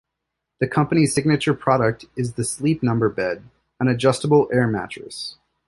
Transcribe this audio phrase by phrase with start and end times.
[0.59, 3.47] The company's signature product is the Sleep Number bed,
[3.79, 5.37] an adjustable air mattress.